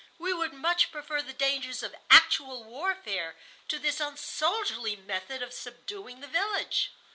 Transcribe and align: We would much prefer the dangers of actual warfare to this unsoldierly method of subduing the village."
We 0.17 0.33
would 0.33 0.51
much 0.51 0.91
prefer 0.91 1.21
the 1.21 1.31
dangers 1.31 1.83
of 1.83 1.93
actual 2.09 2.63
warfare 2.63 3.35
to 3.67 3.77
this 3.77 3.99
unsoldierly 3.99 4.95
method 4.95 5.43
of 5.43 5.53
subduing 5.53 6.21
the 6.21 6.27
village." 6.27 6.89